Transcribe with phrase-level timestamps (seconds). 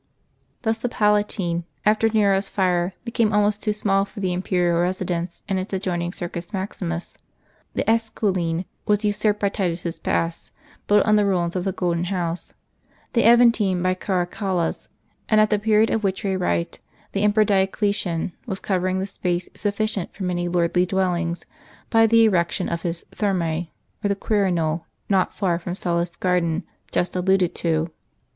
[0.63, 5.59] Thus the Palatine, after Nero's fire, became almost too small for the Imperial residence and
[5.59, 7.19] its adjoining Circus Maximus.
[7.75, 10.51] The Esquiline was usuiped by Titus's baths,
[10.87, 12.55] built on the ruins of the Golden House,
[13.13, 14.89] the Aventine by Caracalla's;
[15.29, 16.79] and at the period of which we write,
[17.11, 21.45] the Emperor Dioclesian was covering the space sufficient for many lordly dwellings,
[21.91, 26.63] by the erection of his Thermae * on the Quirinal, not far from Sallust's garden,
[26.91, 27.91] just alluded to.